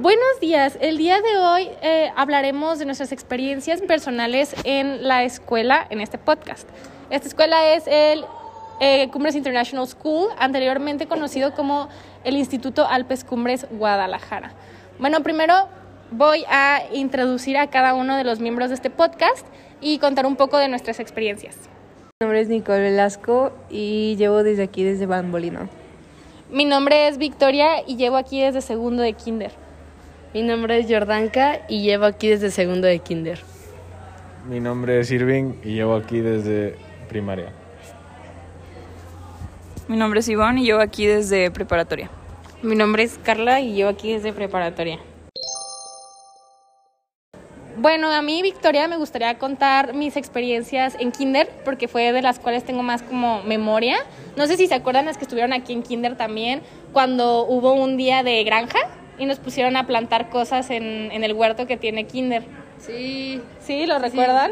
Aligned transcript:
Buenos 0.00 0.40
días. 0.40 0.78
El 0.80 0.96
día 0.96 1.20
de 1.20 1.36
hoy 1.36 1.68
eh, 1.82 2.10
hablaremos 2.16 2.78
de 2.78 2.86
nuestras 2.86 3.12
experiencias 3.12 3.82
personales 3.82 4.56
en 4.64 5.06
la 5.06 5.24
escuela, 5.24 5.86
en 5.90 6.00
este 6.00 6.16
podcast. 6.16 6.66
Esta 7.10 7.28
escuela 7.28 7.74
es 7.74 7.86
el 7.86 8.24
eh, 8.80 9.10
Cumbres 9.10 9.34
International 9.34 9.86
School, 9.86 10.30
anteriormente 10.38 11.04
conocido 11.04 11.52
como 11.52 11.90
el 12.24 12.38
Instituto 12.38 12.86
Alpes 12.86 13.24
Cumbres 13.24 13.66
Guadalajara. 13.72 14.54
Bueno, 14.98 15.22
primero 15.22 15.68
voy 16.10 16.46
a 16.48 16.80
introducir 16.94 17.58
a 17.58 17.66
cada 17.66 17.92
uno 17.92 18.16
de 18.16 18.24
los 18.24 18.40
miembros 18.40 18.70
de 18.70 18.76
este 18.76 18.88
podcast 18.88 19.46
y 19.82 19.98
contar 19.98 20.24
un 20.24 20.36
poco 20.36 20.56
de 20.56 20.68
nuestras 20.68 20.98
experiencias. 20.98 21.56
Mi 22.20 22.24
nombre 22.24 22.40
es 22.40 22.48
Nicole 22.48 22.80
Velasco 22.80 23.52
y 23.68 24.16
llevo 24.16 24.44
desde 24.44 24.62
aquí, 24.62 24.82
desde 24.82 25.04
Bambolino. 25.04 25.68
Mi 26.50 26.64
nombre 26.64 27.06
es 27.06 27.18
Victoria 27.18 27.86
y 27.86 27.96
llevo 27.96 28.16
aquí 28.16 28.40
desde 28.40 28.62
segundo 28.62 29.02
de 29.02 29.12
kinder. 29.12 29.52
Mi 30.32 30.42
nombre 30.42 30.78
es 30.78 30.86
Jordanka 30.88 31.62
y 31.68 31.82
llevo 31.82 32.04
aquí 32.04 32.28
desde 32.28 32.52
segundo 32.52 32.86
de 32.86 33.00
kinder. 33.00 33.40
Mi 34.48 34.60
nombre 34.60 35.00
es 35.00 35.10
Irving 35.10 35.54
y 35.64 35.74
llevo 35.74 35.96
aquí 35.96 36.20
desde 36.20 36.76
primaria. 37.08 37.52
Mi 39.88 39.96
nombre 39.96 40.20
es 40.20 40.28
Ivonne 40.28 40.60
y 40.60 40.66
llevo 40.66 40.82
aquí 40.82 41.04
desde 41.04 41.50
preparatoria. 41.50 42.10
Mi 42.62 42.76
nombre 42.76 43.02
es 43.02 43.18
Carla 43.18 43.60
y 43.60 43.72
llevo 43.72 43.90
aquí 43.90 44.12
desde 44.12 44.32
preparatoria. 44.32 45.00
Bueno, 47.76 48.12
a 48.12 48.22
mí, 48.22 48.40
Victoria, 48.42 48.86
me 48.86 48.98
gustaría 48.98 49.36
contar 49.36 49.94
mis 49.94 50.16
experiencias 50.16 50.96
en 51.00 51.10
kinder, 51.10 51.50
porque 51.64 51.88
fue 51.88 52.12
de 52.12 52.22
las 52.22 52.38
cuales 52.38 52.62
tengo 52.62 52.84
más 52.84 53.02
como 53.02 53.42
memoria. 53.42 53.96
No 54.36 54.46
sé 54.46 54.56
si 54.56 54.68
se 54.68 54.74
acuerdan 54.74 55.06
las 55.06 55.16
que 55.16 55.24
estuvieron 55.24 55.52
aquí 55.52 55.72
en 55.72 55.82
kinder 55.82 56.16
también, 56.16 56.62
cuando 56.92 57.46
hubo 57.46 57.72
un 57.72 57.96
día 57.96 58.22
de 58.22 58.44
granja 58.44 58.78
y 59.20 59.26
nos 59.26 59.38
pusieron 59.38 59.76
a 59.76 59.86
plantar 59.86 60.30
cosas 60.30 60.70
en, 60.70 61.12
en 61.12 61.22
el 61.22 61.34
huerto 61.34 61.66
que 61.66 61.76
tiene 61.76 62.04
kinder. 62.06 62.42
Sí. 62.78 63.40
¿Sí? 63.60 63.86
¿Lo 63.86 63.98
recuerdan? 63.98 64.50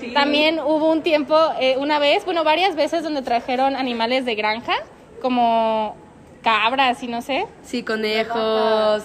Sí. 0.00 0.12
También 0.14 0.60
hubo 0.60 0.90
un 0.90 1.02
tiempo, 1.02 1.36
eh, 1.60 1.76
una 1.78 1.98
vez, 1.98 2.24
bueno, 2.24 2.44
varias 2.44 2.76
veces 2.76 3.02
donde 3.02 3.22
trajeron 3.22 3.74
animales 3.74 4.24
de 4.24 4.36
granja, 4.36 4.74
como 5.20 5.96
cabras 6.42 7.02
y 7.02 7.08
no 7.08 7.20
sé. 7.20 7.46
Sí, 7.64 7.82
conejos. 7.82 9.02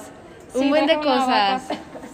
Sí, 0.53 0.59
un 0.59 0.69
buen 0.69 0.85
de 0.85 0.97
cosas. 0.97 1.63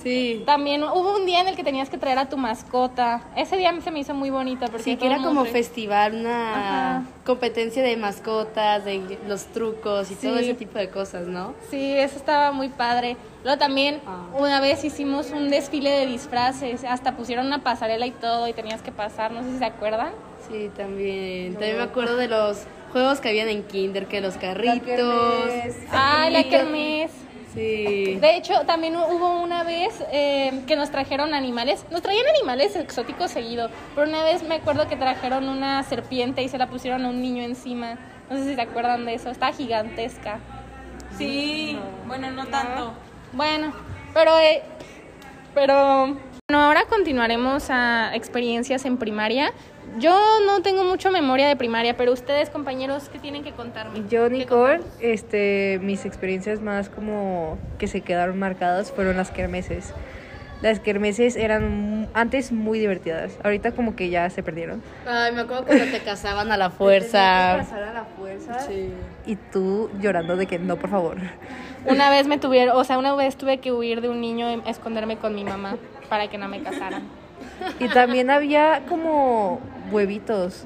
Sí. 0.08 0.44
También 0.46 0.84
hubo 0.84 1.16
un 1.16 1.26
día 1.26 1.42
en 1.42 1.48
el 1.48 1.56
que 1.56 1.64
tenías 1.64 1.90
que 1.90 1.98
traer 1.98 2.18
a 2.20 2.30
tu 2.30 2.38
mascota. 2.38 3.22
Ese 3.36 3.58
día 3.58 3.74
se 3.82 3.92
me 3.92 4.00
hizo 4.00 4.14
muy 4.14 4.30
bonito 4.30 4.66
porque 4.68 4.84
Sí, 4.84 4.96
que 4.98 5.06
era 5.08 5.18
como 5.18 5.46
festival, 5.46 6.16
una 6.16 6.98
Ajá. 7.00 7.04
competencia 7.26 7.84
de 7.84 7.98
mascotas, 7.98 8.86
de 8.86 9.18
los 9.28 9.46
trucos 9.48 10.10
y 10.12 10.16
todo 10.16 10.38
ese 10.38 10.54
tipo 10.54 10.78
de 10.80 10.90
cosas, 10.90 11.28
¿no? 11.28 11.54
Sí, 11.70 11.94
eso 11.94 12.16
estaba 12.18 12.52
muy 12.52 12.70
padre. 12.70 13.18
Luego 13.44 13.58
también 13.60 14.02
Ah. 14.06 14.24
una 14.38 14.60
vez 14.62 14.84
hicimos 14.84 15.32
un 15.32 15.50
desfile 15.50 15.90
de 15.92 16.06
disfraces, 16.06 16.84
hasta 16.84 17.16
pusieron 17.16 17.46
una 17.46 17.64
pasarela 17.64 18.06
y 18.06 18.12
todo 18.12 18.48
y 18.48 18.54
tenías 18.54 18.82
que 18.82 18.92
pasar, 18.92 19.32
no 19.32 19.44
sé 19.44 19.52
si 19.52 19.58
se 19.60 19.66
acuerdan. 19.66 20.12
Sí, 20.50 20.70
también. 20.76 21.54
También 21.54 21.78
me 21.78 21.84
acuerdo 21.84 22.16
de 22.18 22.28
los 22.28 22.64
juegos 22.92 23.20
que 23.20 23.30
habían 23.30 23.50
en 23.50 23.64
Kinder, 23.64 24.06
que 24.08 24.22
los 24.22 24.36
carritos. 24.38 25.50
Ah, 25.92 26.30
la 26.32 26.44
kermés. 26.46 27.12
Sí. 27.58 28.20
De 28.22 28.38
hecho, 28.38 28.54
también 28.68 28.96
hubo 28.96 29.42
una 29.42 29.64
vez 29.64 30.04
eh, 30.12 30.62
que 30.68 30.76
nos 30.76 30.92
trajeron 30.92 31.34
animales. 31.34 31.86
Nos 31.90 32.04
traían 32.04 32.26
animales 32.36 32.76
exóticos 32.76 33.32
seguido. 33.32 33.72
Pero 33.96 34.08
una 34.08 34.24
vez 34.24 34.44
me 34.44 34.56
acuerdo 34.56 34.88
que 34.88 34.96
trajeron 34.96 35.50
una 35.50 35.82
serpiente 35.82 36.44
y 36.44 36.50
se 36.50 36.60
la 36.60 36.70
pusieron 36.70 37.04
a 37.06 37.10
un 37.10 37.20
niño 37.20 37.44
encima. 37.44 37.98
No 38.30 38.38
sé 38.38 38.44
si 38.44 38.54
se 38.54 38.62
acuerdan 38.62 39.06
de 39.06 39.16
eso. 39.16 39.32
Está 39.32 39.52
gigantesca. 39.54 40.40
Sí, 41.18 41.80
bueno, 42.06 42.30
no 42.30 42.46
tanto. 42.46 42.94
Bueno, 43.34 43.74
pero, 44.14 44.38
eh, 44.38 44.62
pero 45.56 46.16
bueno, 46.50 46.64
ahora 46.64 46.86
continuaremos 46.86 47.72
a 47.72 48.16
experiencias 48.16 48.86
en 48.86 48.98
primaria. 48.98 49.52
Yo 50.00 50.16
no 50.46 50.62
tengo 50.62 50.84
mucha 50.84 51.10
memoria 51.10 51.48
de 51.48 51.56
primaria, 51.56 51.98
pero 51.98 52.14
ustedes, 52.14 52.50
compañeros, 52.52 53.10
¿qué 53.10 53.18
tienen 53.20 53.44
que 53.44 53.52
contarme? 53.54 54.04
Yo, 54.10 54.30
¿Qué 54.30 54.36
Nicole, 54.38 54.82
este, 55.00 55.80
mis 55.82 56.06
experiencias 56.06 56.62
más 56.62 56.90
como 56.90 57.58
que 57.80 57.88
se 57.88 58.02
quedaron 58.02 58.38
marcadas 58.38 58.92
fueron 58.92 59.18
las 59.18 59.32
kermeses. 59.32 59.94
Las 60.62 60.80
kermeses 60.80 61.36
eran 61.36 62.10
antes 62.16 62.52
muy 62.52 62.80
divertidas, 62.80 63.38
ahorita 63.44 63.72
como 63.74 63.96
que 63.96 64.10
ya 64.10 64.30
se 64.32 64.42
perdieron. 64.44 64.82
Ay, 65.08 65.32
me 65.32 65.42
acuerdo 65.42 65.66
cuando 65.66 65.86
te 65.86 66.00
casaban 66.02 66.52
a 66.52 66.58
la 66.58 66.70
fuerza. 66.72 67.56
Pasar 67.60 67.84
a 67.84 67.94
la 67.94 68.06
fuerza 68.06 68.60
Sí. 68.62 68.92
y 69.26 69.36
tú 69.36 69.90
llorando 70.00 70.36
de 70.36 70.46
que 70.48 70.58
no, 70.60 70.76
por 70.78 70.90
favor. 70.90 71.18
Una 71.86 72.10
vez 72.10 72.28
me 72.28 72.38
tuvieron, 72.38 72.76
o 72.76 72.84
sea, 72.84 72.98
una 72.98 73.16
vez 73.16 73.36
tuve 73.36 73.60
que 73.60 73.72
huir 73.72 74.02
de 74.02 74.10
un 74.10 74.20
niño 74.22 74.52
y 74.52 74.62
esconderme 74.70 75.18
con 75.18 75.34
mi 75.36 75.44
mamá 75.44 75.78
para 76.10 76.28
que 76.28 76.38
no 76.38 76.48
me 76.48 76.62
casaran. 76.62 77.04
Y 77.80 77.88
también 77.90 78.30
había 78.32 78.82
como 78.90 79.60
huevitos 79.92 80.66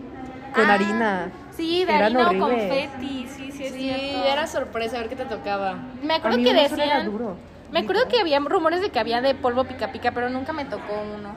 con 0.53 0.69
Ah, 0.69 0.73
harina. 0.73 1.31
Sí, 1.55 1.85
de 1.85 1.93
Eran 1.93 2.03
harina 2.17 2.31
o 2.31 2.49
confeti, 2.49 3.27
sí, 3.27 3.51
sí, 3.51 3.63
es 3.65 3.73
Sí, 3.73 3.79
cierto. 3.81 4.27
era 4.27 4.47
sorpresa 4.47 4.97
ver 4.99 5.09
qué 5.09 5.15
te 5.15 5.25
tocaba. 5.25 5.75
Me 6.03 6.13
A 6.13 6.17
acuerdo 6.17 6.37
mí 6.37 6.43
que 6.43 6.51
era 6.51 6.61
decían, 6.63 7.05
duro. 7.11 7.37
me 7.71 7.79
acuerdo 7.79 8.01
que 8.09 8.19
había 8.19 8.39
rumores 8.39 8.81
de 8.81 8.89
que 8.89 8.99
había 8.99 9.21
de 9.21 9.35
polvo 9.35 9.63
pica 9.65 9.91
pica, 9.91 10.11
pero 10.11 10.29
nunca 10.29 10.53
me 10.53 10.65
tocó 10.65 10.93
uno. 11.17 11.35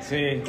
Sí, 0.00 0.42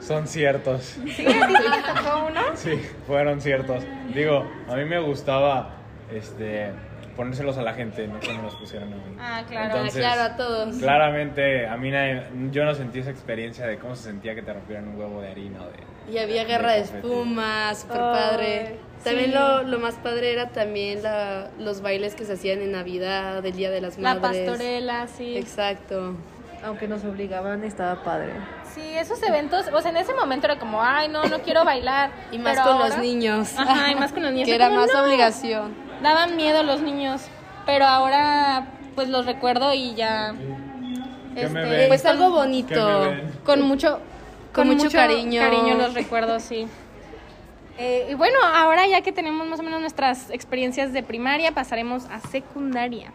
son 0.00 0.26
ciertos. 0.26 0.82
¿Sí? 1.16 1.26
¿A 1.26 1.46
ti 1.46 1.54
sí 1.56 1.62
te 1.62 1.92
tocó 1.94 2.26
uno? 2.28 2.40
Sí, 2.54 2.80
fueron 3.06 3.40
ciertos. 3.40 3.84
Digo, 4.14 4.44
a 4.68 4.76
mí 4.76 4.84
me 4.84 5.00
gustaba 5.00 5.70
este 6.14 6.72
ponérselos 7.20 7.58
a 7.58 7.62
la 7.62 7.74
gente, 7.74 8.08
no 8.08 8.18
que 8.18 8.32
me 8.32 8.42
los 8.42 8.54
pusieran 8.56 8.90
a 8.94 8.96
mí. 8.96 9.02
Ah, 9.20 9.42
claro. 9.46 9.66
Entonces, 9.76 10.00
claro, 10.00 10.22
a 10.22 10.36
todos. 10.36 10.76
Claramente, 10.78 11.66
a 11.66 11.76
mí 11.76 11.90
nadie- 11.90 12.22
yo 12.50 12.64
no 12.64 12.74
sentí 12.74 13.00
esa 13.00 13.10
experiencia 13.10 13.66
de 13.66 13.78
cómo 13.78 13.94
se 13.94 14.04
sentía 14.04 14.34
que 14.34 14.40
te 14.40 14.50
rompieran 14.54 14.88
un 14.88 14.98
huevo 14.98 15.20
de 15.20 15.28
harina 15.30 15.58
de... 15.58 16.12
Y 16.12 16.16
había 16.16 16.44
guerra 16.44 16.72
de 16.72 16.80
confeti. 16.80 17.06
espuma, 17.06 17.74
super 17.74 18.00
Ay, 18.00 18.12
padre. 18.14 18.76
También 19.04 19.26
sí. 19.32 19.36
lo, 19.36 19.62
lo 19.64 19.78
más 19.78 19.96
padre 19.96 20.32
era 20.32 20.48
también 20.48 21.02
la, 21.02 21.50
los 21.58 21.82
bailes 21.82 22.14
que 22.14 22.24
se 22.24 22.32
hacían 22.32 22.62
en 22.62 22.72
Navidad, 22.72 23.42
del 23.42 23.52
Día 23.54 23.70
de 23.70 23.82
las 23.82 23.98
La 23.98 24.14
Madres. 24.14 24.48
pastorela, 24.48 25.06
sí. 25.08 25.36
Exacto. 25.36 26.14
Aunque 26.64 26.88
nos 26.88 27.04
obligaban, 27.04 27.64
estaba 27.64 28.02
padre. 28.02 28.32
Sí, 28.74 28.80
esos 28.96 29.22
eventos, 29.22 29.66
o 29.72 29.80
sea, 29.82 29.90
en 29.90 29.98
ese 29.98 30.14
momento 30.14 30.46
era 30.46 30.58
como, 30.58 30.82
ay, 30.82 31.08
no, 31.08 31.24
no 31.24 31.40
quiero 31.40 31.64
bailar. 31.66 32.10
Y 32.32 32.38
más 32.38 32.52
Pero 32.54 32.64
con 32.64 32.72
ahora- 32.76 32.88
los 32.88 32.98
niños. 32.98 33.54
Ajá, 33.58 33.90
y 33.92 33.94
más 33.94 34.10
con 34.12 34.22
los 34.22 34.32
niños. 34.32 34.48
que 34.48 34.54
Era 34.54 34.66
era 34.66 34.74
como, 34.74 34.86
más 34.86 34.90
"No". 34.94 35.04
obligación. 35.04 35.89
Daban 36.02 36.36
miedo 36.36 36.62
los 36.62 36.80
niños, 36.80 37.22
pero 37.66 37.84
ahora 37.86 38.66
pues 38.94 39.08
los 39.08 39.26
recuerdo 39.26 39.72
y 39.74 39.94
ya. 39.94 40.34
¿Qué 41.34 41.48
me 41.48 41.60
este, 41.62 41.76
ven? 41.76 41.88
Pues 41.88 42.04
algo 42.06 42.24
¿Qué 42.24 42.30
me 42.30 42.36
bonito. 42.36 43.00
ven? 43.00 43.32
con 43.44 43.62
mucho 43.62 44.00
Con 44.52 44.68
mucho 44.68 44.90
cariño. 44.90 45.40
cariño 45.40 45.74
los 45.76 45.94
recuerdo, 45.94 46.40
sí. 46.40 46.66
Eh, 47.78 48.08
y 48.10 48.14
bueno, 48.14 48.38
ahora 48.42 48.86
ya 48.86 49.00
que 49.00 49.12
tenemos 49.12 49.46
más 49.46 49.60
o 49.60 49.62
menos 49.62 49.80
nuestras 49.80 50.30
experiencias 50.30 50.92
de 50.92 51.02
primaria, 51.02 51.52
pasaremos 51.52 52.04
a 52.06 52.20
secundaria. 52.20 53.12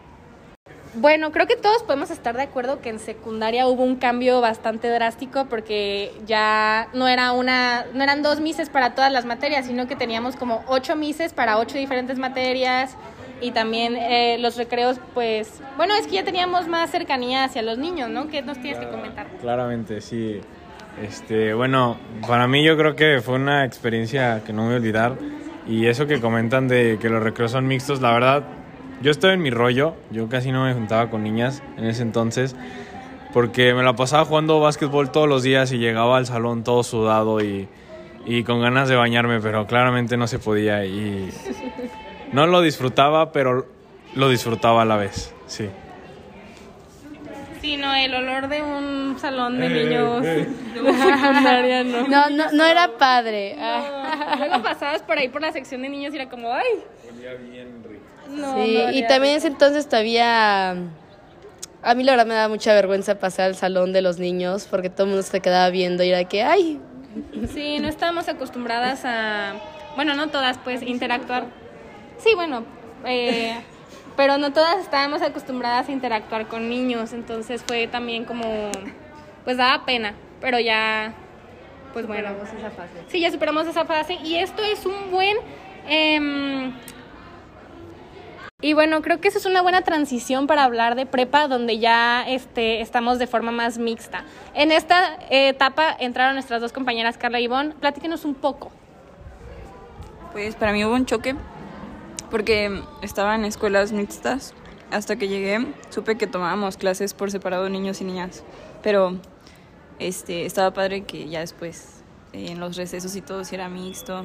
Bueno, 0.98 1.30
creo 1.30 1.46
que 1.46 1.56
todos 1.56 1.82
podemos 1.82 2.10
estar 2.10 2.34
de 2.36 2.42
acuerdo 2.42 2.80
que 2.80 2.88
en 2.88 2.98
secundaria 2.98 3.66
hubo 3.66 3.82
un 3.82 3.96
cambio 3.96 4.40
bastante 4.40 4.88
drástico 4.88 5.44
porque 5.44 6.10
ya 6.26 6.88
no 6.94 7.06
era 7.06 7.32
una, 7.32 7.84
no 7.92 8.02
eran 8.02 8.22
dos 8.22 8.40
mises 8.40 8.70
para 8.70 8.94
todas 8.94 9.12
las 9.12 9.26
materias, 9.26 9.66
sino 9.66 9.86
que 9.86 9.94
teníamos 9.94 10.36
como 10.36 10.64
ocho 10.66 10.96
mises 10.96 11.34
para 11.34 11.58
ocho 11.58 11.76
diferentes 11.76 12.18
materias 12.18 12.96
y 13.42 13.50
también 13.50 13.94
eh, 13.94 14.38
los 14.40 14.56
recreos, 14.56 14.98
pues, 15.12 15.60
bueno, 15.76 15.94
es 15.94 16.06
que 16.06 16.14
ya 16.14 16.24
teníamos 16.24 16.66
más 16.66 16.90
cercanía 16.90 17.44
hacia 17.44 17.60
los 17.60 17.76
niños, 17.76 18.08
¿no? 18.08 18.28
¿Qué 18.28 18.40
nos 18.40 18.58
tienes 18.58 18.80
que 18.80 18.88
comentar? 18.88 19.26
Claramente, 19.42 20.00
sí. 20.00 20.40
Este, 21.02 21.52
bueno, 21.52 21.98
para 22.26 22.48
mí 22.48 22.64
yo 22.64 22.74
creo 22.78 22.96
que 22.96 23.20
fue 23.22 23.34
una 23.34 23.66
experiencia 23.66 24.42
que 24.46 24.54
no 24.54 24.64
voy 24.64 24.72
a 24.72 24.76
olvidar. 24.76 25.18
Y 25.66 25.88
eso 25.88 26.06
que 26.06 26.20
comentan 26.20 26.68
de 26.68 26.96
que 26.98 27.10
los 27.10 27.22
recreos 27.22 27.50
son 27.50 27.66
mixtos, 27.66 28.00
la 28.00 28.12
verdad, 28.12 28.44
yo 29.02 29.10
estoy 29.10 29.32
en 29.32 29.42
mi 29.42 29.50
rollo. 29.50 29.94
Yo 30.10 30.28
casi 30.28 30.52
no 30.52 30.64
me 30.64 30.72
juntaba 30.74 31.10
con 31.10 31.22
niñas 31.22 31.62
en 31.76 31.84
ese 31.86 32.02
entonces. 32.02 32.56
Porque 33.32 33.74
me 33.74 33.82
la 33.82 33.94
pasaba 33.94 34.24
jugando 34.24 34.60
básquetbol 34.60 35.10
todos 35.10 35.28
los 35.28 35.42
días 35.42 35.70
y 35.72 35.78
llegaba 35.78 36.16
al 36.16 36.26
salón 36.26 36.64
todo 36.64 36.82
sudado 36.82 37.42
y, 37.42 37.68
y 38.24 38.44
con 38.44 38.60
ganas 38.62 38.88
de 38.88 38.96
bañarme, 38.96 39.40
pero 39.40 39.66
claramente 39.66 40.16
no 40.16 40.26
se 40.26 40.38
podía. 40.38 40.84
Y 40.86 41.30
no 42.32 42.46
lo 42.46 42.62
disfrutaba, 42.62 43.32
pero 43.32 43.66
lo 44.14 44.28
disfrutaba 44.30 44.82
a 44.82 44.84
la 44.84 44.96
vez, 44.96 45.34
sí. 45.46 45.68
Sí, 47.60 47.76
no, 47.76 47.94
el 47.94 48.14
olor 48.14 48.48
de 48.48 48.62
un 48.62 49.16
salón 49.18 49.58
de 49.58 49.68
niños 49.68 50.22
de 50.22 50.44
secundaria, 50.74 51.84
no. 51.84 52.06
No, 52.06 52.30
no, 52.30 52.52
no 52.52 52.64
era 52.64 52.96
padre. 52.96 53.56
Ah. 53.58 54.36
Luego 54.38 54.62
pasabas 54.62 55.02
por 55.02 55.18
ahí 55.18 55.28
por 55.28 55.42
la 55.42 55.52
sección 55.52 55.82
de 55.82 55.88
niños 55.88 56.12
y 56.14 56.16
era 56.16 56.28
como, 56.28 56.52
ay, 56.52 56.64
Olía 57.12 57.34
bien 57.34 57.82
rico. 57.82 57.95
No. 58.30 58.64
Sí, 58.64 58.78
no, 58.78 58.92
y 58.92 59.06
también 59.06 59.32
en 59.34 59.38
ese 59.38 59.48
entonces 59.48 59.88
todavía... 59.88 60.76
A 61.82 61.94
mí 61.94 62.02
la 62.02 62.12
verdad 62.12 62.26
me 62.26 62.34
da 62.34 62.48
mucha 62.48 62.74
vergüenza 62.74 63.20
pasar 63.20 63.46
al 63.46 63.54
salón 63.54 63.92
de 63.92 64.02
los 64.02 64.18
niños 64.18 64.66
porque 64.68 64.90
todo 64.90 65.04
el 65.04 65.10
mundo 65.10 65.22
se 65.22 65.40
quedaba 65.40 65.70
viendo 65.70 66.02
y 66.02 66.08
era 66.08 66.24
que, 66.24 66.42
ay, 66.42 66.80
Sí, 67.52 67.78
no 67.78 67.88
estábamos 67.88 68.28
acostumbradas 68.28 69.02
a, 69.04 69.54
bueno, 69.94 70.14
no 70.14 70.28
todas, 70.28 70.58
pues, 70.58 70.82
interactuar. 70.82 71.46
Sí, 72.18 72.30
bueno, 72.34 72.64
eh, 73.04 73.56
pero 74.16 74.38
no 74.38 74.52
todas 74.52 74.78
estábamos 74.78 75.22
acostumbradas 75.22 75.88
a 75.88 75.92
interactuar 75.92 76.46
con 76.46 76.68
niños, 76.68 77.12
entonces 77.12 77.62
fue 77.66 77.86
también 77.86 78.24
como, 78.24 78.70
pues 79.44 79.56
daba 79.56 79.84
pena, 79.84 80.14
pero 80.40 80.58
ya, 80.58 81.14
pues 81.92 82.06
bueno. 82.06 82.28
esa 82.28 82.70
fase. 82.70 83.04
Sí, 83.08 83.20
ya 83.20 83.30
superamos 83.30 83.66
esa 83.66 83.84
fase 83.84 84.14
y 84.22 84.36
esto 84.36 84.62
es 84.62 84.84
un 84.84 85.10
buen... 85.10 85.36
em, 85.88 86.72
y 88.66 88.72
bueno, 88.72 89.00
creo 89.00 89.20
que 89.20 89.28
esa 89.28 89.38
es 89.38 89.46
una 89.46 89.62
buena 89.62 89.82
transición 89.82 90.48
para 90.48 90.64
hablar 90.64 90.96
de 90.96 91.06
prepa, 91.06 91.46
donde 91.46 91.78
ya 91.78 92.24
este, 92.26 92.80
estamos 92.80 93.20
de 93.20 93.28
forma 93.28 93.52
más 93.52 93.78
mixta. 93.78 94.24
En 94.54 94.72
esta 94.72 95.20
etapa 95.30 95.96
entraron 96.00 96.34
nuestras 96.34 96.60
dos 96.60 96.72
compañeras, 96.72 97.16
Carla 97.16 97.38
y 97.38 97.44
Ivonne. 97.44 97.74
Platíquenos 97.78 98.24
un 98.24 98.34
poco. 98.34 98.72
Pues 100.32 100.56
para 100.56 100.72
mí 100.72 100.84
hubo 100.84 100.94
un 100.94 101.06
choque 101.06 101.36
porque 102.28 102.82
estaba 103.02 103.36
en 103.36 103.44
escuelas 103.44 103.92
mixtas. 103.92 104.52
Hasta 104.90 105.14
que 105.14 105.28
llegué 105.28 105.64
supe 105.90 106.18
que 106.18 106.26
tomábamos 106.26 106.76
clases 106.76 107.14
por 107.14 107.30
separado 107.30 107.68
niños 107.68 108.00
y 108.00 108.04
niñas. 108.04 108.42
Pero 108.82 109.20
este 110.00 110.44
estaba 110.44 110.72
padre 110.72 111.04
que 111.04 111.28
ya 111.28 111.38
después 111.38 112.02
eh, 112.32 112.50
en 112.50 112.58
los 112.58 112.76
recesos 112.76 113.14
y 113.14 113.20
todo 113.20 113.44
sí 113.44 113.54
era 113.54 113.68
mixto. 113.68 114.24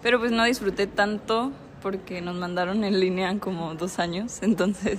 Pero 0.00 0.18
pues 0.18 0.32
no 0.32 0.44
disfruté 0.44 0.86
tanto 0.86 1.52
porque 1.86 2.20
nos 2.20 2.34
mandaron 2.34 2.82
en 2.82 2.98
línea 2.98 3.38
como 3.38 3.76
dos 3.76 4.00
años. 4.00 4.42
Entonces, 4.42 4.98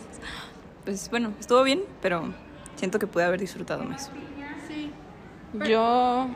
pues 0.85 1.09
bueno, 1.09 1.33
estuvo 1.37 1.61
bien, 1.63 1.81
pero 2.01 2.33
siento 2.77 2.97
que 2.97 3.07
pude 3.07 3.25
haber 3.25 3.41
disfrutado 3.41 3.83
más. 3.83 4.09
Yo, 5.67 6.29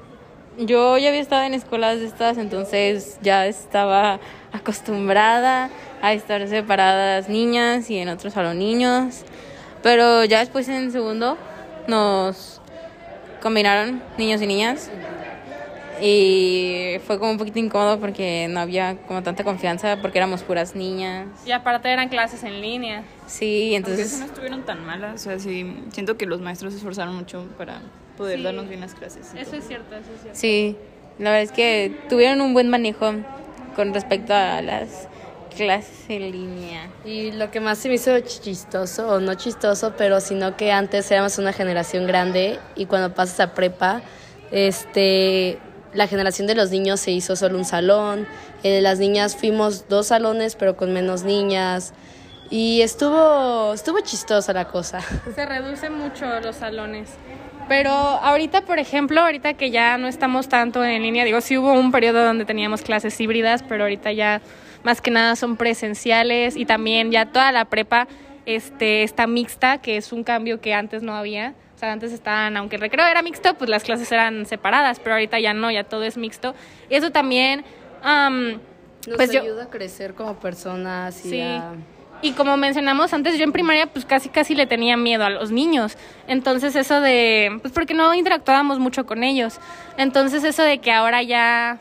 yo 0.57 0.97
ya 0.97 1.07
había 1.07 1.21
estado 1.21 1.43
en 1.43 1.53
escuelas 1.53 1.99
de 1.99 2.05
estas, 2.05 2.37
entonces 2.37 3.17
ya 3.21 3.47
estaba 3.47 4.19
acostumbrada 4.51 5.69
a 6.01 6.11
estar 6.11 6.45
separadas 6.49 7.29
niñas 7.29 7.89
y 7.89 7.99
en 7.99 8.09
otros 8.09 8.33
solo 8.33 8.53
niños. 8.53 9.23
Pero 9.81 10.25
ya 10.25 10.39
después 10.39 10.67
en 10.67 10.91
segundo 10.91 11.37
nos 11.87 12.59
combinaron 13.41 14.03
niños 14.17 14.41
y 14.41 14.47
niñas. 14.47 14.91
Y 16.01 16.97
fue 17.05 17.19
como 17.19 17.31
un 17.31 17.37
poquito 17.37 17.59
incómodo 17.59 17.99
porque 17.99 18.47
no 18.49 18.59
había 18.59 18.97
como 19.07 19.21
tanta 19.23 19.43
confianza 19.43 19.97
porque 20.01 20.17
éramos 20.17 20.41
puras 20.43 20.75
niñas. 20.75 21.27
Y 21.45 21.51
aparte 21.51 21.89
eran 21.91 22.09
clases 22.09 22.43
en 22.43 22.59
línea. 22.61 23.03
Sí, 23.27 23.75
Entonces 23.75 23.99
entonces 23.99 24.19
no 24.19 24.25
estuvieron 24.25 24.63
tan 24.65 24.85
malas. 24.85 25.13
O 25.21 25.23
sea, 25.29 25.39
sí, 25.39 25.75
siento 25.91 26.17
que 26.17 26.25
los 26.25 26.41
maestros 26.41 26.73
se 26.73 26.77
esforzaron 26.79 27.15
mucho 27.15 27.45
para 27.57 27.81
poder 28.17 28.37
Sí. 28.39 28.43
darnos 28.43 28.67
bien 28.67 28.81
las 28.81 28.93
clases. 28.95 29.31
Eso 29.35 29.51
todo. 29.51 29.59
es 29.59 29.67
cierto, 29.67 29.95
eso 29.95 30.09
es 30.15 30.21
cierto. 30.21 30.39
Sí, 30.39 30.75
la 31.19 31.29
verdad 31.31 31.43
es 31.43 31.51
que 31.51 31.95
tuvieron 32.09 32.41
un 32.41 32.53
buen 32.53 32.69
manejo 32.69 33.13
con 33.75 33.93
respecto 33.93 34.33
a 34.33 34.61
las 34.61 35.07
clases 35.55 36.05
en 36.09 36.31
línea. 36.31 36.89
Y 37.05 37.31
lo 37.31 37.51
que 37.51 37.59
más 37.59 37.77
se 37.77 37.89
me 37.89 37.95
hizo 37.95 38.17
chistoso, 38.21 39.07
o 39.07 39.19
no 39.19 39.35
chistoso, 39.35 39.93
pero 39.97 40.19
sino 40.19 40.57
que 40.57 40.71
antes 40.71 41.11
éramos 41.11 41.37
una 41.37 41.53
generación 41.53 42.07
grande 42.07 42.57
y 42.75 42.85
cuando 42.87 43.13
pasas 43.13 43.39
a 43.41 43.53
prepa, 43.53 44.01
este, 44.51 45.57
la 45.93 46.07
generación 46.07 46.47
de 46.47 46.55
los 46.55 46.71
niños 46.71 46.99
se 46.99 47.11
hizo 47.11 47.35
solo 47.35 47.57
un 47.57 47.65
salón, 47.65 48.27
eh, 48.63 48.81
las 48.81 48.99
niñas 48.99 49.35
fuimos 49.35 49.87
dos 49.89 50.07
salones 50.07 50.55
pero 50.55 50.77
con 50.77 50.93
menos 50.93 51.23
niñas 51.23 51.93
y 52.51 52.81
estuvo, 52.81 53.73
estuvo 53.73 54.01
chistosa 54.01 54.51
la 54.51 54.67
cosa. 54.67 54.99
Se 55.35 55.45
reduce 55.45 55.89
mucho 55.89 56.25
los 56.41 56.57
salones. 56.57 57.09
Pero 57.69 57.91
ahorita, 57.91 58.63
por 58.63 58.77
ejemplo, 58.77 59.21
ahorita 59.21 59.53
que 59.53 59.71
ya 59.71 59.97
no 59.97 60.09
estamos 60.09 60.49
tanto 60.49 60.83
en 60.83 61.01
línea, 61.01 61.23
digo, 61.23 61.39
sí 61.39 61.57
hubo 61.57 61.71
un 61.71 61.93
periodo 61.93 62.25
donde 62.25 62.43
teníamos 62.43 62.81
clases 62.81 63.19
híbridas, 63.21 63.63
pero 63.63 63.83
ahorita 63.85 64.11
ya 64.11 64.41
más 64.83 64.99
que 64.99 65.11
nada 65.11 65.37
son 65.37 65.55
presenciales 65.55 66.57
y 66.57 66.65
también 66.65 67.11
ya 67.11 67.27
toda 67.27 67.53
la 67.53 67.65
prepa 67.65 68.09
este, 68.45 69.03
está 69.03 69.27
mixta, 69.27 69.77
que 69.77 69.95
es 69.95 70.11
un 70.11 70.25
cambio 70.25 70.59
que 70.59 70.73
antes 70.73 71.03
no 71.03 71.15
había. 71.15 71.53
Sea, 71.81 71.93
antes 71.93 72.11
estaban, 72.13 72.55
aunque 72.57 72.75
el 72.75 72.81
recreo 72.83 73.07
era 73.07 73.23
mixto, 73.23 73.55
pues 73.55 73.67
las 73.67 73.83
clases 73.83 74.11
eran 74.11 74.45
separadas, 74.45 74.99
pero 74.99 75.15
ahorita 75.15 75.39
ya 75.39 75.55
no, 75.55 75.71
ya 75.71 75.83
todo 75.83 76.03
es 76.03 76.15
mixto. 76.15 76.53
Y 76.91 76.93
eso 76.95 77.09
también, 77.09 77.65
am, 78.03 78.59
Nos 79.07 79.15
pues 79.15 79.31
yo... 79.31 79.41
ayuda 79.41 79.63
a 79.63 79.69
crecer 79.71 80.13
como 80.13 80.35
personas 80.35 81.25
y 81.25 81.29
Sí. 81.31 81.41
a... 81.41 81.73
Y 82.21 82.33
como 82.33 82.55
mencionamos 82.55 83.13
antes, 83.13 83.35
yo 83.39 83.45
en 83.45 83.51
primaria 83.51 83.87
pues 83.87 84.05
casi 84.05 84.29
casi 84.29 84.53
le 84.53 84.67
tenía 84.67 84.95
miedo 84.95 85.25
a 85.25 85.31
los 85.31 85.49
niños. 85.49 85.97
Entonces 86.27 86.75
eso 86.75 87.01
de, 87.01 87.57
pues 87.63 87.73
porque 87.73 87.95
no 87.95 88.13
interactuábamos 88.13 88.77
mucho 88.77 89.07
con 89.07 89.23
ellos. 89.23 89.59
Entonces 89.97 90.43
eso 90.43 90.61
de 90.61 90.77
que 90.77 90.91
ahora 90.91 91.23
ya 91.23 91.79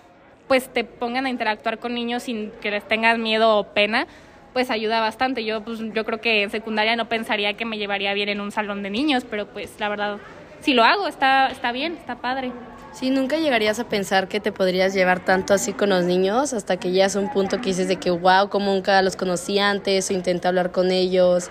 pues 0.48 0.72
te 0.72 0.82
pongan 0.82 1.26
a 1.26 1.28
interactuar 1.28 1.78
con 1.78 1.92
niños 1.92 2.22
sin 2.22 2.52
que 2.62 2.70
les 2.70 2.88
tengas 2.88 3.18
miedo 3.18 3.54
o 3.54 3.64
pena, 3.64 4.06
pues 4.52 4.70
ayuda 4.70 5.00
bastante. 5.00 5.44
Yo 5.44 5.62
pues 5.62 5.80
yo 5.94 6.04
creo 6.04 6.20
que 6.20 6.42
en 6.42 6.50
secundaria 6.50 6.96
no 6.96 7.08
pensaría 7.08 7.54
que 7.54 7.64
me 7.64 7.78
llevaría 7.78 8.14
bien 8.14 8.28
en 8.28 8.40
un 8.40 8.52
salón 8.52 8.82
de 8.82 8.90
niños, 8.90 9.24
pero 9.28 9.46
pues 9.46 9.74
la 9.78 9.88
verdad 9.88 10.18
si 10.60 10.74
lo 10.74 10.84
hago 10.84 11.06
está 11.08 11.48
está 11.48 11.72
bien, 11.72 11.94
está 11.94 12.16
padre. 12.20 12.52
Sí, 12.92 13.10
nunca 13.10 13.36
llegarías 13.38 13.78
a 13.78 13.88
pensar 13.88 14.26
que 14.26 14.40
te 14.40 14.50
podrías 14.50 14.94
llevar 14.94 15.24
tanto 15.24 15.54
así 15.54 15.72
con 15.72 15.90
los 15.90 16.04
niños 16.04 16.52
hasta 16.52 16.76
que 16.76 16.90
llegas 16.90 17.14
a 17.14 17.20
un 17.20 17.30
punto 17.30 17.58
que 17.58 17.66
dices 17.66 17.86
de 17.86 17.96
que, 17.96 18.10
wow, 18.10 18.48
como 18.48 18.74
nunca 18.74 19.00
los 19.02 19.14
conocí 19.14 19.60
antes 19.60 20.10
o 20.10 20.12
intenté 20.12 20.48
hablar 20.48 20.72
con 20.72 20.90
ellos. 20.90 21.50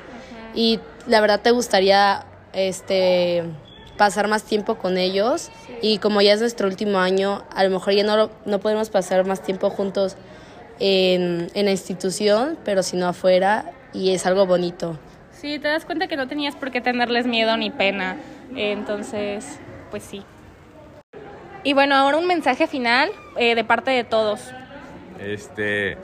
Y 0.54 0.82
la 1.08 1.22
verdad 1.22 1.40
te 1.40 1.52
gustaría 1.52 2.26
este, 2.52 3.46
pasar 3.98 4.28
más 4.28 4.44
tiempo 4.44 4.76
con 4.76 4.98
ellos. 4.98 5.50
Y 5.82 6.00
como 6.00 6.22
ya 6.22 6.34
es 6.34 6.42
nuestro 6.42 6.68
último 6.68 7.00
año, 7.00 7.44
a 7.56 7.64
lo 7.64 7.70
mejor 7.70 7.94
ya 7.94 8.04
no, 8.04 8.30
no 8.46 8.60
podemos 8.60 8.90
pasar 8.90 9.26
más 9.26 9.42
tiempo 9.42 9.70
juntos 9.70 10.18
en, 10.80 11.50
en 11.54 11.66
la 11.66 11.72
institución, 11.72 12.58
pero 12.66 12.84
sino 12.84 13.08
afuera. 13.08 13.66
Y 13.94 14.12
es 14.14 14.26
algo 14.26 14.46
bonito. 14.46 14.98
Sí, 15.32 15.58
te 15.60 15.68
das 15.68 15.86
cuenta 15.86 16.08
que 16.08 16.16
no 16.18 16.28
tenías 16.28 16.56
por 16.56 16.70
qué 16.72 16.82
tenerles 16.82 17.26
miedo 17.26 17.56
ni 17.58 17.70
pena. 17.72 18.18
Entonces, 18.56 19.60
pues 19.92 20.04
sí. 20.04 20.24
Y 21.64 21.74
bueno, 21.74 21.96
ahora 21.96 22.18
un 22.18 22.28
mensaje 22.28 22.68
final 22.68 23.10
eh, 23.38 23.56
de 23.56 23.64
parte 23.64 23.92
de 23.92 24.04
todos. 24.04 24.42
Este, 25.20 25.98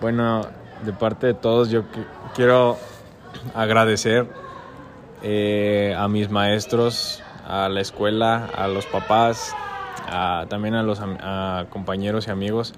bueno, 0.00 0.46
de 0.84 0.92
parte 0.92 1.26
de 1.28 1.34
todos 1.34 1.70
yo 1.70 1.82
qui- 1.82 2.06
quiero 2.34 2.78
agradecer 3.54 4.26
eh, 5.22 5.94
a 5.98 6.08
mis 6.08 6.30
maestros, 6.30 7.22
a 7.46 7.68
la 7.68 7.80
escuela, 7.80 8.48
a 8.56 8.68
los 8.68 8.86
papás, 8.86 9.54
a- 10.08 10.46
también 10.48 10.74
a 10.74 10.82
los 10.82 11.00
a 11.02 11.66
compañeros 11.70 12.26
y 12.28 12.30
amigos, 12.30 12.74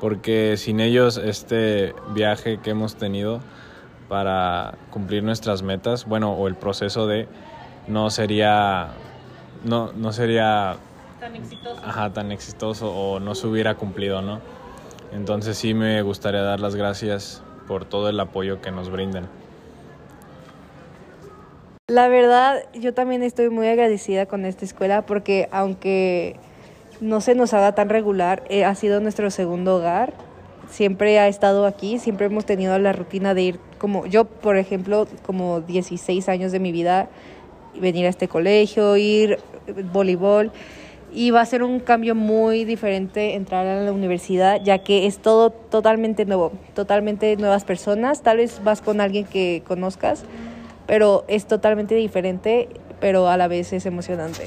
porque 0.00 0.56
sin 0.56 0.80
ellos 0.80 1.16
este 1.16 1.94
viaje 2.14 2.58
que 2.58 2.70
hemos 2.70 2.96
tenido 2.96 3.40
para 4.08 4.74
cumplir 4.90 5.22
nuestras 5.22 5.62
metas, 5.62 6.04
bueno, 6.04 6.32
o 6.32 6.46
el 6.48 6.56
proceso 6.56 7.06
de 7.06 7.26
no 7.88 8.10
sería 8.10 8.88
no, 9.64 9.92
no 9.94 10.12
sería 10.12 10.76
Tan 11.20 11.36
exitoso. 11.36 11.80
ajá, 11.84 12.12
tan 12.12 12.32
exitoso 12.32 12.94
o 12.94 13.18
no 13.20 13.34
se 13.34 13.46
hubiera 13.46 13.76
cumplido, 13.76 14.20
¿no? 14.20 14.40
Entonces 15.12 15.56
sí 15.56 15.74
me 15.74 16.02
gustaría 16.02 16.42
dar 16.42 16.60
las 16.60 16.74
gracias 16.74 17.42
por 17.66 17.84
todo 17.84 18.08
el 18.08 18.20
apoyo 18.20 18.60
que 18.60 18.70
nos 18.70 18.90
brindan. 18.90 19.28
La 21.88 22.08
verdad, 22.08 22.62
yo 22.74 22.94
también 22.94 23.22
estoy 23.22 23.50
muy 23.50 23.68
agradecida 23.68 24.26
con 24.26 24.44
esta 24.44 24.64
escuela 24.64 25.06
porque 25.06 25.48
aunque 25.52 26.36
no 27.00 27.20
se 27.20 27.34
nos 27.34 27.54
haga 27.54 27.74
tan 27.74 27.88
regular, 27.88 28.44
eh, 28.48 28.64
ha 28.64 28.74
sido 28.74 29.00
nuestro 29.00 29.30
segundo 29.30 29.76
hogar. 29.76 30.12
Siempre 30.70 31.18
ha 31.18 31.28
estado 31.28 31.66
aquí, 31.66 31.98
siempre 31.98 32.26
hemos 32.26 32.46
tenido 32.46 32.78
la 32.78 32.92
rutina 32.92 33.34
de 33.34 33.42
ir 33.42 33.60
como 33.78 34.06
yo, 34.06 34.24
por 34.24 34.56
ejemplo, 34.56 35.06
como 35.26 35.60
16 35.60 36.28
años 36.28 36.52
de 36.52 36.58
mi 36.58 36.72
vida, 36.72 37.08
venir 37.78 38.06
a 38.06 38.08
este 38.08 38.28
colegio, 38.28 38.96
ir 38.96 39.38
eh, 39.66 39.84
voleibol 39.92 40.52
y 41.14 41.30
va 41.30 41.40
a 41.40 41.46
ser 41.46 41.62
un 41.62 41.78
cambio 41.78 42.14
muy 42.14 42.64
diferente 42.64 43.34
entrar 43.34 43.66
a 43.66 43.80
la 43.82 43.92
universidad, 43.92 44.60
ya 44.62 44.78
que 44.78 45.06
es 45.06 45.18
todo 45.18 45.50
totalmente 45.50 46.24
nuevo, 46.24 46.52
totalmente 46.74 47.36
nuevas 47.36 47.64
personas. 47.64 48.22
Tal 48.22 48.38
vez 48.38 48.60
vas 48.64 48.80
con 48.80 49.00
alguien 49.00 49.24
que 49.24 49.62
conozcas, 49.66 50.24
pero 50.86 51.24
es 51.28 51.46
totalmente 51.46 51.94
diferente, 51.94 52.68
pero 53.00 53.28
a 53.28 53.36
la 53.36 53.46
vez 53.46 53.72
es 53.72 53.86
emocionante. 53.86 54.46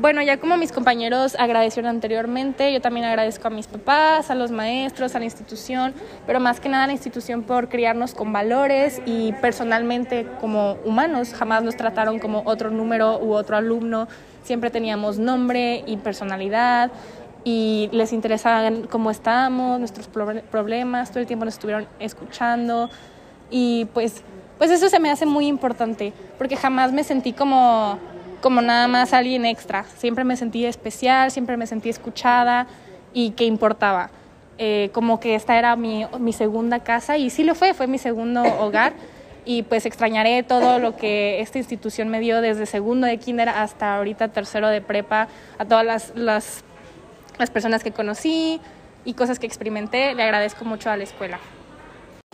Bueno, 0.00 0.22
ya 0.22 0.36
como 0.38 0.56
mis 0.56 0.70
compañeros 0.70 1.34
agradecieron 1.40 1.90
anteriormente, 1.90 2.72
yo 2.72 2.80
también 2.80 3.04
agradezco 3.04 3.48
a 3.48 3.50
mis 3.50 3.66
papás, 3.66 4.30
a 4.30 4.36
los 4.36 4.52
maestros, 4.52 5.16
a 5.16 5.18
la 5.18 5.24
institución, 5.24 5.92
pero 6.24 6.38
más 6.38 6.60
que 6.60 6.68
nada 6.68 6.84
a 6.84 6.86
la 6.86 6.92
institución 6.92 7.42
por 7.42 7.68
criarnos 7.68 8.14
con 8.14 8.32
valores 8.32 9.02
y 9.06 9.32
personalmente 9.42 10.24
como 10.40 10.74
humanos. 10.84 11.34
Jamás 11.34 11.64
nos 11.64 11.76
trataron 11.76 12.20
como 12.20 12.42
otro 12.44 12.70
número 12.70 13.18
u 13.18 13.32
otro 13.32 13.56
alumno. 13.56 14.06
Siempre 14.44 14.70
teníamos 14.70 15.18
nombre 15.18 15.82
y 15.84 15.96
personalidad 15.96 16.92
y 17.42 17.88
les 17.90 18.12
interesaban 18.12 18.84
cómo 18.84 19.10
estábamos, 19.10 19.80
nuestros 19.80 20.08
proble- 20.08 20.42
problemas, 20.42 21.10
todo 21.10 21.18
el 21.18 21.26
tiempo 21.26 21.44
nos 21.44 21.54
estuvieron 21.54 21.88
escuchando 21.98 22.88
y 23.50 23.86
pues, 23.94 24.22
pues 24.58 24.70
eso 24.70 24.88
se 24.88 25.00
me 25.00 25.10
hace 25.10 25.26
muy 25.26 25.48
importante 25.48 26.12
porque 26.38 26.54
jamás 26.56 26.92
me 26.92 27.02
sentí 27.02 27.32
como, 27.32 27.98
como 28.40 28.60
nada 28.62 28.88
más 28.88 29.12
alguien 29.12 29.44
extra. 29.44 29.84
Siempre 29.96 30.24
me 30.24 30.36
sentí 30.36 30.64
especial, 30.64 31.30
siempre 31.30 31.56
me 31.56 31.66
sentí 31.66 31.88
escuchada 31.88 32.66
y 33.12 33.30
que 33.32 33.44
importaba. 33.44 34.10
eh, 34.58 34.90
como 34.92 35.20
que 35.20 35.36
esta 35.36 35.56
era 35.56 35.76
mi, 35.76 36.04
mi 36.18 36.32
segunda 36.32 36.80
casa 36.80 37.16
y 37.16 37.30
sí 37.30 37.44
lo 37.44 37.54
fue, 37.54 37.74
fue 37.74 37.86
mi 37.86 37.98
segundo 37.98 38.42
hogar 38.60 38.92
y 39.44 39.62
pues 39.62 39.86
extrañaré 39.86 40.42
todo 40.42 40.78
lo 40.78 40.96
que 40.96 41.40
esta 41.40 41.58
institución 41.58 42.08
me 42.08 42.20
dio 42.20 42.40
desde 42.42 42.66
segundo 42.66 43.06
de 43.06 43.16
kinder 43.18 43.48
hasta 43.48 43.96
ahorita 43.96 44.28
tercero 44.28 44.68
de 44.68 44.80
prepa, 44.82 45.28
a 45.58 45.64
todas 45.64 45.86
las, 45.86 46.12
las, 46.16 46.64
las 47.38 47.50
personas 47.50 47.82
que 47.82 47.92
conocí 47.92 48.60
y 49.04 49.14
cosas 49.14 49.38
que 49.38 49.46
experimenté, 49.46 50.14
le 50.14 50.22
agradezco 50.22 50.64
mucho 50.64 50.90
a 50.90 50.96
la 50.96 51.04
escuela. 51.04 51.38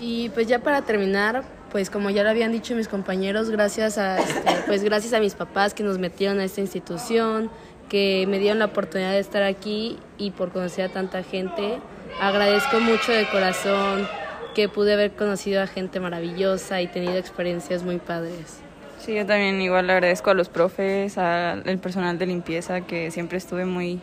Y 0.00 0.30
pues 0.30 0.48
ya 0.48 0.58
para 0.58 0.82
terminar, 0.82 1.44
pues 1.74 1.90
como 1.90 2.08
ya 2.08 2.22
lo 2.22 2.30
habían 2.30 2.52
dicho 2.52 2.76
mis 2.76 2.86
compañeros, 2.86 3.50
gracias 3.50 3.98
a, 3.98 4.20
este, 4.20 4.48
pues 4.68 4.84
gracias 4.84 5.12
a 5.12 5.18
mis 5.18 5.34
papás 5.34 5.74
que 5.74 5.82
nos 5.82 5.98
metieron 5.98 6.38
a 6.38 6.44
esta 6.44 6.60
institución, 6.60 7.50
que 7.88 8.26
me 8.28 8.38
dieron 8.38 8.60
la 8.60 8.66
oportunidad 8.66 9.10
de 9.10 9.18
estar 9.18 9.42
aquí 9.42 9.98
y 10.16 10.30
por 10.30 10.52
conocer 10.52 10.84
a 10.84 10.88
tanta 10.90 11.24
gente. 11.24 11.80
Agradezco 12.20 12.78
mucho 12.78 13.10
de 13.10 13.28
corazón 13.28 14.06
que 14.54 14.68
pude 14.68 14.92
haber 14.92 15.16
conocido 15.16 15.60
a 15.60 15.66
gente 15.66 15.98
maravillosa 15.98 16.80
y 16.80 16.86
tenido 16.86 17.16
experiencias 17.16 17.82
muy 17.82 17.96
padres. 17.96 18.60
Sí, 19.00 19.16
yo 19.16 19.26
también 19.26 19.60
igual 19.60 19.88
le 19.88 19.94
agradezco 19.94 20.30
a 20.30 20.34
los 20.34 20.48
profes, 20.48 21.18
al 21.18 21.78
personal 21.80 22.18
de 22.18 22.26
limpieza, 22.26 22.82
que 22.82 23.10
siempre 23.10 23.38
estuve 23.38 23.64
muy 23.64 23.98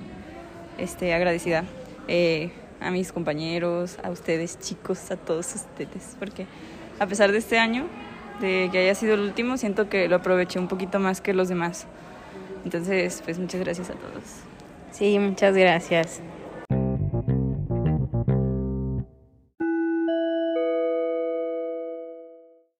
este, 0.77 1.13
agradecida. 1.13 1.63
Eh, 2.09 2.51
a 2.81 2.91
mis 2.91 3.13
compañeros, 3.13 3.97
a 4.03 4.09
ustedes 4.09 4.59
chicos, 4.59 5.09
a 5.09 5.15
todos 5.15 5.55
ustedes, 5.55 6.17
porque 6.19 6.47
a 7.01 7.07
pesar 7.07 7.31
de 7.31 7.39
este 7.39 7.57
año, 7.57 7.87
de 8.41 8.69
que 8.71 8.77
haya 8.77 8.93
sido 8.93 9.15
el 9.15 9.21
último, 9.21 9.57
siento 9.57 9.89
que 9.89 10.07
lo 10.07 10.17
aproveché 10.17 10.59
un 10.59 10.67
poquito 10.67 10.99
más 10.99 11.19
que 11.19 11.33
los 11.33 11.49
demás. 11.49 11.87
Entonces, 12.63 13.23
pues 13.25 13.39
muchas 13.39 13.59
gracias 13.59 13.89
a 13.89 13.93
todos. 13.93 14.23
Sí, 14.91 15.17
muchas 15.17 15.57
gracias. 15.57 16.21